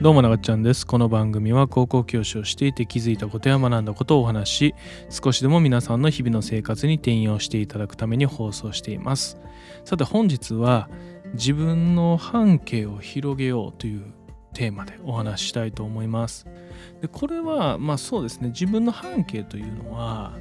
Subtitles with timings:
[0.00, 0.86] どうもながっちゃんです。
[0.86, 4.74] この番組は高校教師をしていて気づいたことや学んだことをお話し、
[5.10, 9.40] 少しでも皆さんの日々の生活に転用していただくために放送しています。
[9.84, 10.88] さて本日は
[11.34, 14.14] 自分の半径を広げようという
[14.54, 16.46] テーマでお話ししたいと思います。
[17.02, 20.38] でこれはまあそうですね、自分の半径というのは、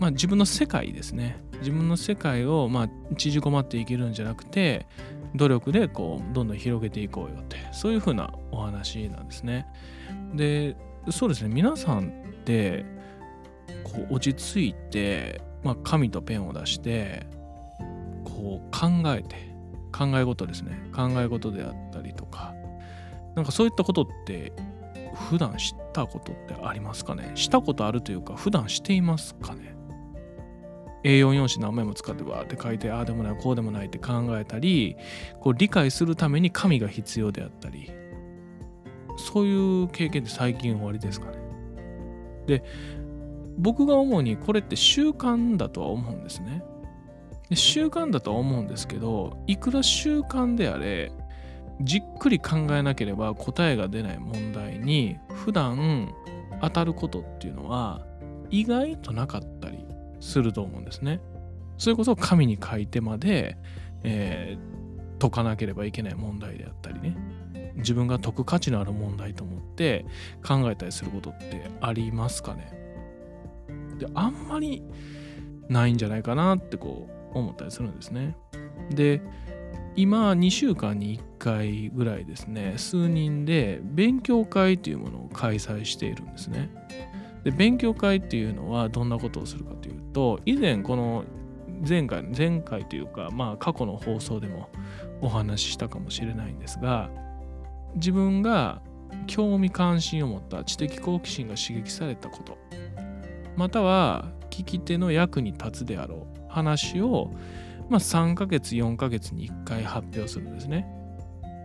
[0.00, 1.40] まあ、自分の世界ですね。
[1.60, 4.88] 自分の世界をまあ縮こまっていけるんじゃなくて、
[5.34, 9.66] 努力でこうどんどん広げていこうよってそういう風なお話なんですね。
[10.34, 10.76] で
[11.10, 11.48] そうですね。
[11.52, 12.10] 皆さんっ
[12.44, 12.84] て
[13.84, 17.26] こう落ち着いて、まあ、紙とペンを出して
[18.24, 19.52] こう考えて
[19.90, 20.90] 考え事ですね。
[20.94, 22.54] 考え事であったりとか
[23.34, 24.52] なんかそういったことって
[25.28, 27.32] 普段知ったことってありますかね？
[27.34, 29.74] したことあるというか普段していますかね？
[31.04, 34.96] A4 用紙何枚も使ってわーって書いてああでもないこうでもないって考えたり
[35.40, 37.90] こう理解するために紙が必要であったり。
[39.16, 41.38] そういう経験って最近終わりですかね。
[42.46, 42.64] で
[43.58, 46.64] 僕が思うにこれって習慣だとは思うんですね。
[47.48, 51.12] で習慣だとは思うんですけどいくら習慣であれ
[51.82, 56.14] じっくり考えなければ答えが出ない問題に普段
[56.62, 58.06] 当たることっていうのは
[58.50, 59.84] 意外となかったり
[60.22, 61.20] すると思うんですね。
[61.78, 63.56] それこそ紙に書いてまで、
[64.04, 64.72] えー
[65.22, 67.16] 解かなければいけない問題であったりね
[67.76, 70.04] 自分が解く価値のある問題と思って
[70.44, 72.72] 考えたりすることってありますかね
[73.98, 74.82] であんまり
[75.68, 78.36] ないんじゃないかなってこう思ったりするんですね。
[78.90, 79.22] で
[79.94, 86.70] 今2週間に1回ぐらいですね数人で勉強会というものを開催しているんですね。
[87.44, 91.24] で勉強会っていうのはどんなことをするかというと以前この
[91.86, 94.68] 前回前回というかまあ過去の放送でも
[95.20, 97.10] お話ししたかもしれないんですが
[97.96, 98.80] 自分が
[99.26, 102.56] 興味関心を持った知的好奇心が刺激されたこと
[103.56, 107.30] または聞き手の役に立つであろう話を、
[107.88, 110.86] まあ、3ヶ月4ヶ月に1回発表するんですね。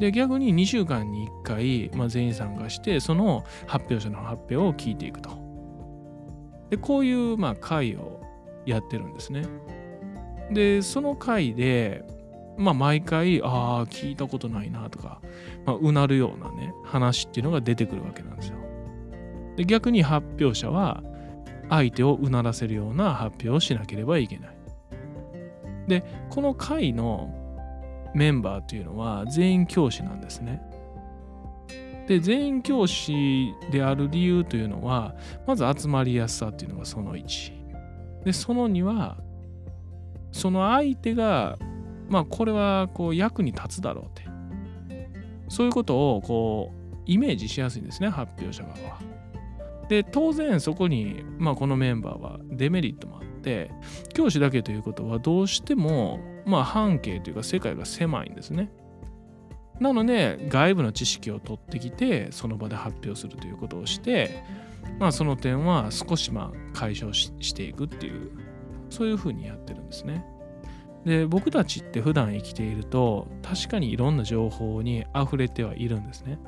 [0.00, 5.43] で逆に2週間に1回、まあ、全員参加してその発表者の発表を聞いていくと。
[6.70, 8.20] でこういうまあ会を
[8.66, 9.46] やってるんですね。
[10.50, 12.04] でその会で、
[12.58, 15.20] まあ、毎回ああ聞いたことないなとか、
[15.64, 18.56] まあ、うなるようなね話っていうのが出てくるわけなんですよ。
[19.56, 21.02] で逆に発表者は
[21.70, 24.56] 相手をうならせるような発表をしなければいけない。
[25.88, 27.32] でこの会の
[28.14, 30.62] メンバーというのは全員教師なんですね。
[32.06, 35.14] で全員教師である理由というのは
[35.46, 39.16] まず集まりやすさっていうのがその1でその2は
[40.32, 41.58] その相手が
[42.08, 44.28] まあこれはこう役に立つだろうって
[45.48, 48.98] そういうことをこうイメージしやすいんですね発表者側は。
[49.88, 53.70] で当然そこに、まあ、このメンバーはデメリットもあって
[54.14, 58.70] 教師だけということはどうしてもまあ半径というか世界が狭いんですね。
[59.80, 64.44] なので外部の知識を取ってきてその場で発表するということをして
[64.98, 68.30] まあその点は少しまあ解消ししていくっていう
[68.90, 70.24] そういうふうにやってるんですね。
[71.04, 76.38] で僕たちって普段生きていると確かにいろんな情報に溢れてはいるんですね。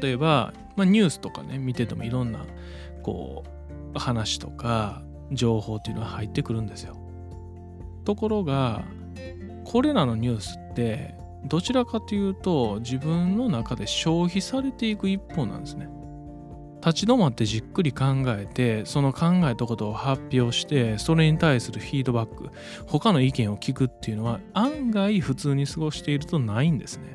[0.00, 2.46] 例えば、まあ、ニュースとかね見ててもいろんな
[3.02, 3.44] こ
[3.94, 6.96] う話とか情報っていうのは入ってくるんですよ。
[8.04, 8.84] ところが
[9.64, 11.14] これらのニュースって
[11.44, 15.88] どちらかというと自分の中で消費されていく一方なんですね。
[16.84, 22.50] 立ち止まってじっくり考えてその考えたことを発表してそれに対するフィードバック
[22.86, 27.14] 他の意見を聞くっていうのは案外普通に過ごしているとないんですね。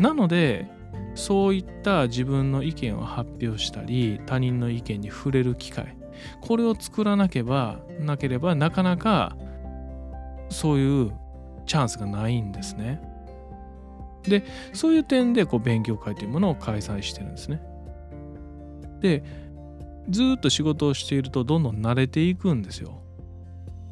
[0.00, 0.68] なので
[1.14, 5.96] そういった自分の意見を発表したり他人の意見に触れる機会
[6.40, 9.36] これを作らなければなければなかなか
[10.48, 11.12] そういう
[11.66, 13.00] チャンスがないんですね。
[14.28, 17.62] でそういう点でこう勉強会というものを開催してるんですね。
[19.00, 19.22] で
[20.08, 23.02] ずっと仕事をしているとどんどん慣れていくんですよ。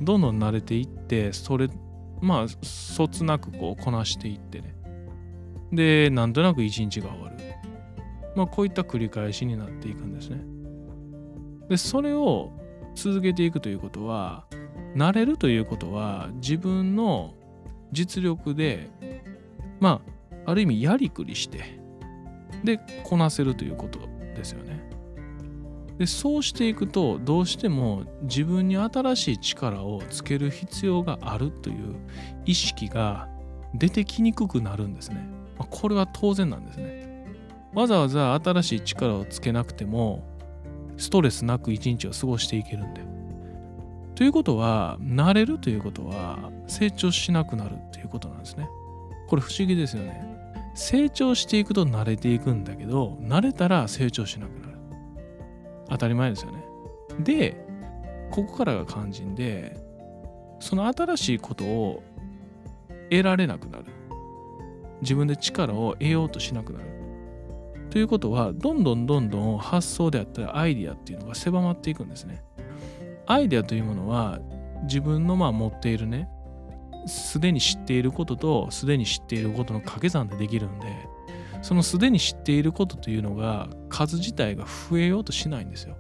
[0.01, 1.69] どんどん慣れていってそれ
[2.21, 4.75] まあそつなくこうこなしていってね。
[5.73, 7.37] でなんとなく一日が終わる。
[8.37, 10.39] まあこういった繰り返しになっていくんですね。
[11.69, 12.53] でそれを
[12.95, 14.47] 続けていくということは
[14.95, 17.35] 慣れるということは自分の
[17.93, 18.91] 実力で
[19.81, 20.14] まあ
[20.47, 21.81] ある意味やりくりして
[22.63, 23.99] でこなせるということ
[24.37, 24.91] ですよね。
[25.99, 31.95] でそうしていくとどうしても自分に新しい力をつける必要があるという
[32.47, 33.29] 意識が
[33.75, 35.35] 出てきにくくなるんですね。
[35.59, 37.27] まあ、これは当然なんですね
[37.75, 40.25] わざわざ新しい力をつけなくても
[40.97, 43.03] ストレスなく一日を過ごしていけるんで
[44.15, 48.69] ということは慣れるということは成長しなくなるということなんですね
[49.29, 50.24] これ不思議ですよね
[50.75, 54.79] 成長していくと慣れていくんだけど慣れたら成長しなくなる。
[55.89, 56.65] 当たり前ですよね。
[57.21, 57.65] で
[58.31, 59.77] ここからが肝心で
[60.59, 62.03] その新しいことを
[63.11, 63.85] 得られなくなる。
[65.03, 66.87] 自分で力を得ようとしなくなる。
[67.91, 72.43] ということはどんどんどんどん発想であったりアイディアっていうのが狭まっていくんですね。
[73.27, 74.41] アイデアというものは
[74.83, 76.29] 自分のまあ持っているね
[77.07, 80.87] すでに知っていることとすでに知っていることの掛け算でできるんで
[81.63, 85.97] そのすでに知っていることというのが数自体が増えようとしないんですよ。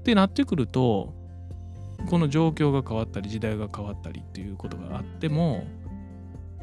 [0.00, 1.14] ってなってくると
[2.10, 5.64] この状況が変わったり時代が変わったりっていうことがあっても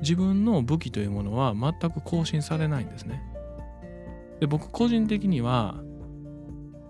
[0.02, 3.24] 自分の武器というものは全く更新されないんですね。
[4.40, 5.76] で僕個人的には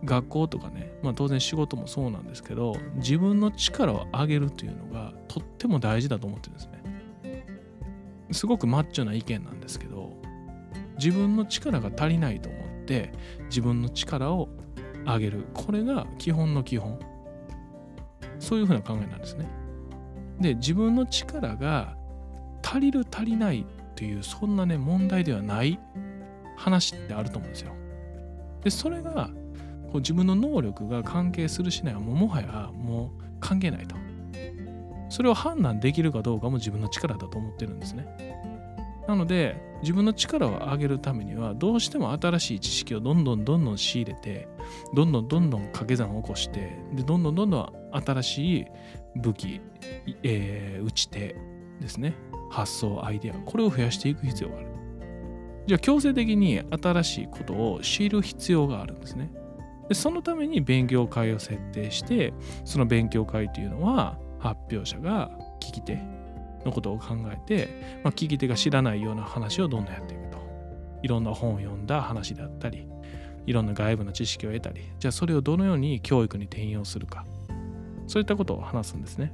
[0.03, 6.83] 学校とかね、まあ、当然仕事もそうなんですけど自分の力を上げるというのがとっても大事だと思ってるんですね。
[8.31, 10.13] すごくマッチョな意見なんですけど
[10.97, 13.11] 自分の力が足りないと思って
[13.45, 14.49] 自分の力を
[15.05, 15.45] 上げる。
[15.53, 16.99] これが基本の基本。
[18.39, 19.47] そういうふうな考えなんですね。
[20.39, 21.95] で自分の力が
[22.61, 23.65] 足りる足りないっ
[23.95, 25.79] ていうそんなね問題ではない
[26.57, 27.73] 話ってあると思うんですよ。
[28.63, 29.29] でそれが
[29.93, 33.95] こう自分の能力が関係するしないはももはやもう関係ないと。
[35.09, 38.07] それを判断できるかどうかも自分の力だと思ってるんですね。
[39.07, 44.47] なので自分の力を上げるためにはどうしても新しい知識をどんどんどんどん仕入れて
[44.95, 48.65] どんどんどんどん掛け算を起こしてでどんどんどんどん新しい
[49.17, 49.61] 武器、
[50.23, 51.35] えー、打ち手
[51.81, 52.15] ですね
[52.49, 54.67] 発想アイデアこれを増やしていく必要がある
[55.67, 59.29] じゃあ強制的に新しいことを知る必要があるんですね
[59.93, 62.33] でそのために勉強会を設定して
[62.65, 65.29] その勉強会というのは発表者が
[65.61, 66.01] 聞き手
[66.65, 70.41] のことを考えて、まあ、聞き手が知らないような話をどんどんやっていくと。
[71.03, 72.87] いろんな本を読んだ話であったり
[73.45, 77.25] いろんな外部の知識を得たりじゃあそれをどのように教育に転用するか。
[78.07, 79.31] そういったことを話すんですね。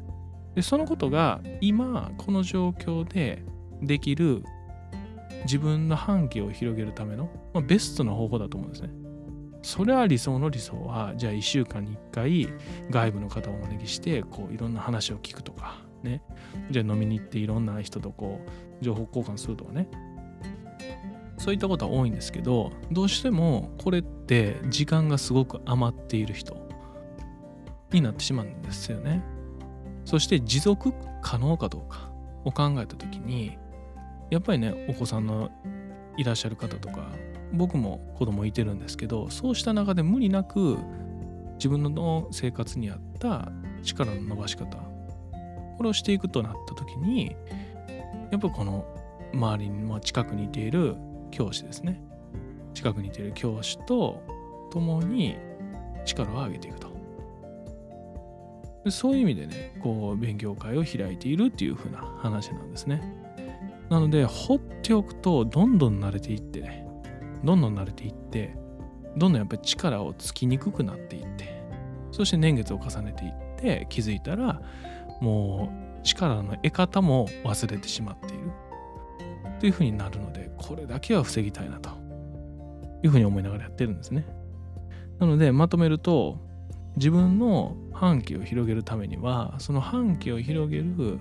[0.55, 3.43] でそのことが今この状況で
[3.81, 4.43] できる
[5.43, 8.89] 自分の反旗を広げるための、まあ、ベストな方法だと思うんですね。
[9.61, 12.47] それは理想の理想はじゃあ1週間に1回
[12.89, 16.21] 外部の方をお招きしてこういろんな話を聞くとかね。
[16.71, 19.89] じゃあ飲みに行っていろんな人とこう情報交換するとかね。
[21.37, 26.57] そういったことは多いんですけどどうしてもこれって時間がすごく余っている人
[27.93, 29.23] になってしまうんですよね。
[30.05, 32.09] そして持続可能かどうか
[32.43, 33.57] を考えた時に
[34.29, 35.49] やっぱりねお子さんの
[36.17, 37.09] いらっしゃる方とか
[37.53, 40.77] 僕も子供いてるんですけどそうした中で無理なく
[41.55, 43.51] 自分の生活に合った
[43.83, 44.77] 力の伸ばし方
[45.77, 47.35] これをしていくとなった時に
[48.31, 48.85] やっぱこの
[49.33, 50.95] 周りに、近くにいている
[51.31, 52.01] 教師ですね。
[52.73, 54.21] 近くにいている教師と
[54.71, 55.37] 共に
[56.05, 56.89] 力を上げていくと。
[58.89, 63.01] そういう意味でねこう勉強会を開いているっていう風な話なんですね。
[63.89, 66.87] なので放っておくとどんどん慣れていってね
[67.43, 68.55] どんどん慣れていって
[69.17, 71.63] どんどんやっぱり力をつきにくくなっていって
[72.11, 74.61] そして年月を重ねていって気づいたら
[75.21, 75.69] も
[76.01, 78.51] う力の得方も忘れてしまっている。
[79.59, 81.99] というふうになるのでこれだけは防ぎたいなと。
[83.03, 84.25] いうふうに思いながらやってるんですね。
[85.19, 86.39] なのでまとめると
[86.95, 91.19] 自分の反旗を広げるためにはその反旗を広げる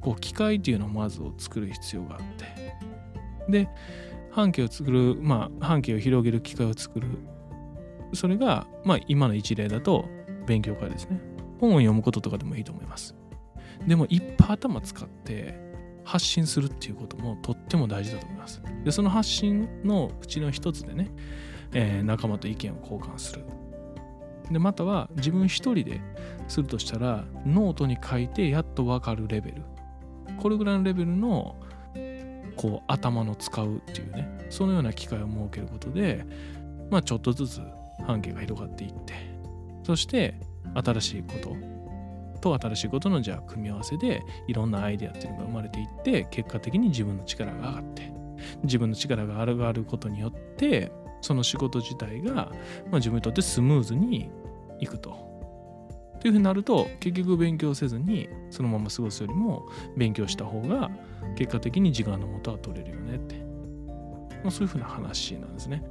[0.00, 2.72] こう機械っていうのをまずを作る必要があって。
[3.48, 3.68] で
[4.32, 7.06] 半径を作る、まあ、半径を広げる機会を作る。
[8.14, 10.06] それが、まあ、今の一例だと
[10.46, 11.20] 勉強会ですね。
[11.60, 13.14] 本を読むこととかでもいいと思います。
[13.86, 15.58] でも、いっぱい頭使って
[16.04, 18.62] 発信するっていうこともとっても大事だと思います。
[18.84, 21.12] で、その発信のうちの一つでね、
[21.72, 23.44] えー、仲間と意見を交換する。
[24.50, 26.00] で、または自分一人で
[26.48, 29.62] するとしたら、ノートに書いてやっとわかるレベル。
[30.38, 31.56] これぐらいのレベルの
[32.56, 36.24] こう頭の使うっていうねそのような機会を設けることで
[36.90, 37.60] まあちょっとずつ
[38.06, 39.14] 半径が広がっていって
[39.84, 40.34] そして
[40.74, 41.56] 新しいこと
[42.40, 48.12] と新しいことのじゃあ組み合わせでいろんなアイデアっていうのが生まれていって結果的に自分の力が上がって
[48.64, 50.90] 自分の力が上がることによって
[51.20, 52.52] その仕事自体が、ま
[52.94, 54.30] あ、自分にとってスムーズに
[54.80, 55.31] いくと。
[56.22, 60.88] というふうになると結局勉強せずにそのまま過ごすよりも勉強した方が
[61.34, 63.42] 結果的に時間の元は取れるよねって
[64.42, 65.82] まあ、そういうふうな話なんですね。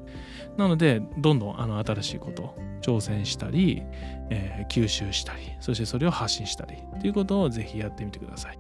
[0.57, 3.83] なのでどんどんあの新しいこと挑戦したり、
[4.29, 8.59] えー、吸収したりそしてそれを発信したりということをぜひやってみてください。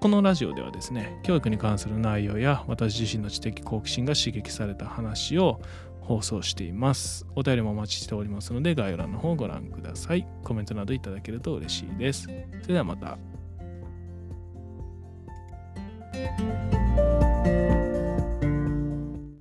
[0.00, 5.60] このラジオではですね教育に関する内容や私自身の知的好奇心が刺激された話を
[6.06, 7.26] 放送しています。
[7.34, 10.24] お便りもお待ちしておりますので概要欄の方をご覧ください。
[10.44, 12.22] コメントなどいただけると嬉しいです。
[12.22, 12.28] そ
[12.68, 13.18] れではまた。